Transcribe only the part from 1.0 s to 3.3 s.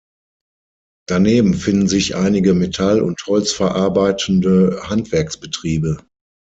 Daneben finden sich einige metall- und